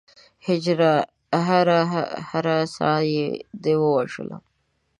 هجره! 0.47 0.93
هره 1.47 1.79
هره 2.29 2.57
ساه 2.75 3.01
دې 3.63 3.73
ووژلم 3.81 4.43